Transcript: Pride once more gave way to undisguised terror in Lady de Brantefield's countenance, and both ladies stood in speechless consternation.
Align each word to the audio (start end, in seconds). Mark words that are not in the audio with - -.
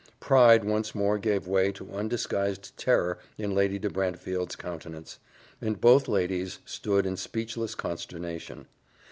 Pride 0.19 0.63
once 0.63 0.95
more 0.95 1.19
gave 1.19 1.45
way 1.45 1.71
to 1.73 1.91
undisguised 1.93 2.75
terror 2.75 3.19
in 3.37 3.53
Lady 3.53 3.77
de 3.77 3.87
Brantefield's 3.87 4.55
countenance, 4.55 5.19
and 5.61 5.79
both 5.79 6.07
ladies 6.07 6.57
stood 6.65 7.05
in 7.05 7.15
speechless 7.17 7.75
consternation. 7.75 8.65